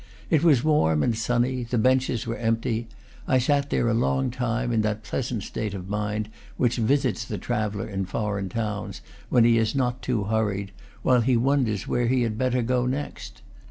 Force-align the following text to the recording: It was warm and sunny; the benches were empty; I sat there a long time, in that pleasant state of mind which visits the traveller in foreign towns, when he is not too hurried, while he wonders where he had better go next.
It 0.31 0.43
was 0.43 0.63
warm 0.63 1.03
and 1.03 1.15
sunny; 1.15 1.61
the 1.63 1.77
benches 1.77 2.25
were 2.25 2.35
empty; 2.35 2.87
I 3.27 3.37
sat 3.37 3.69
there 3.69 3.87
a 3.87 3.93
long 3.93 4.31
time, 4.31 4.71
in 4.71 4.81
that 4.81 5.03
pleasant 5.03 5.43
state 5.43 5.75
of 5.75 5.89
mind 5.89 6.27
which 6.57 6.77
visits 6.77 7.23
the 7.23 7.37
traveller 7.37 7.87
in 7.87 8.05
foreign 8.05 8.49
towns, 8.49 9.01
when 9.29 9.43
he 9.43 9.59
is 9.59 9.75
not 9.75 10.01
too 10.01 10.23
hurried, 10.23 10.71
while 11.03 11.21
he 11.21 11.37
wonders 11.37 11.87
where 11.87 12.07
he 12.07 12.23
had 12.23 12.35
better 12.35 12.63
go 12.63 12.87
next. 12.87 13.43